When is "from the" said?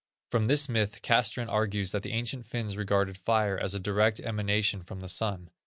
4.81-5.07